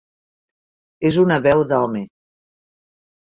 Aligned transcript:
És 1.09 1.19
una 1.25 1.37
veu 1.47 1.61
d'home. 1.73 2.03